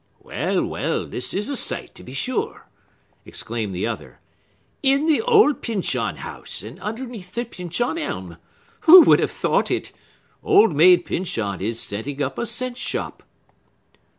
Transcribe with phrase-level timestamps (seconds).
[0.19, 2.67] "Well, well, this is a sight, to be sure!"
[3.23, 4.19] exclaimed the other.
[4.81, 8.37] "In the old Pyncheon House, and underneath the Pyncheon Elm!
[8.89, 9.91] Who would have thought it?
[10.41, 13.21] Old Maid Pyncheon is setting up a cent shop!"